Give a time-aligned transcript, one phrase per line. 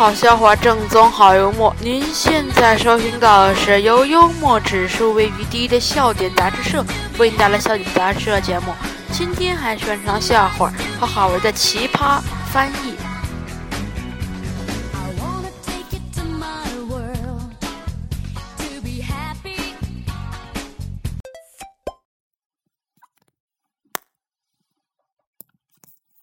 [0.00, 1.76] 好笑话，正宗好幽默。
[1.82, 6.82] 您现在收听到的是由幽默指数位于第一的笑点杂志社
[7.18, 8.72] 为您带来笑点杂志社节目。
[9.12, 12.18] 今天还是原创笑话和好玩的奇葩
[12.50, 12.96] 翻译。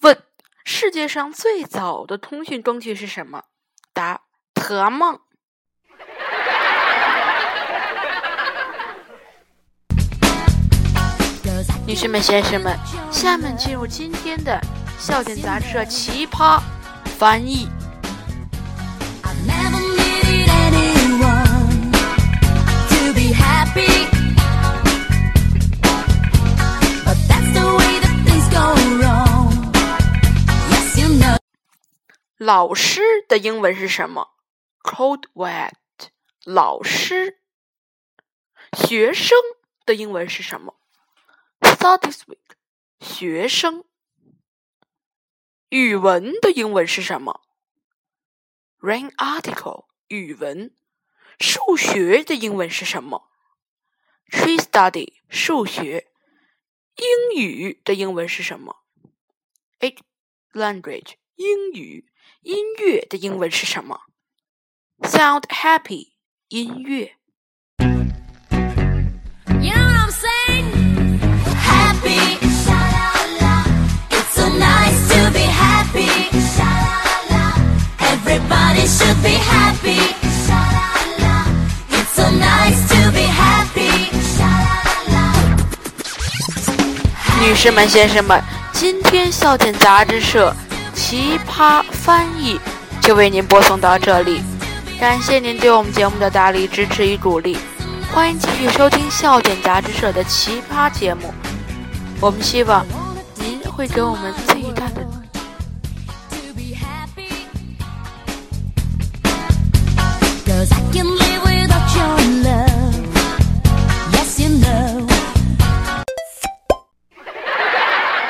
[0.00, 0.22] 问：
[0.64, 3.44] 世界上最早的通讯工具是什么？
[3.98, 4.20] 答：
[4.54, 5.18] 特梦。
[11.84, 12.78] 女士们、先生们，
[13.10, 14.60] 下面进入今天的
[15.00, 16.60] 笑点杂志社奇葩
[17.18, 17.68] 翻译。
[32.38, 34.36] 老师的英文是什么
[34.84, 35.72] ？Cold wet。
[36.44, 37.40] 老师。
[38.72, 39.36] 学生
[39.84, 40.78] 的英文是什么
[41.60, 42.54] ？Studies week。
[43.00, 43.84] 学生。
[45.70, 47.40] 语文的英文是什么
[48.78, 49.86] ？Rain article。
[50.06, 50.72] 语文。
[51.40, 53.28] 数学的英文是什么
[54.30, 55.14] ？Tree study。
[55.28, 56.12] 数学。
[56.94, 58.84] 英语的英文是什么
[59.80, 59.98] ？Eight
[60.52, 61.16] language。
[61.38, 62.04] 英语。
[62.42, 63.96] 音乐的英文是什么
[65.02, 66.08] ？Sound happy，
[66.48, 67.12] 音乐。
[87.40, 90.52] 女士们、先生们，今天笑点杂志社。
[90.98, 92.60] 奇葩翻译
[93.00, 94.42] 就为您播送到这里，
[94.98, 97.56] 感谢您对我们节目的大力支持与鼓励，
[98.12, 101.32] 欢迎继续收听笑点杂志社的奇葩节目，
[102.20, 102.84] 我们希望
[103.36, 105.06] 您会给我们最大的。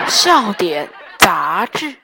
[0.06, 1.96] 笑点杂志。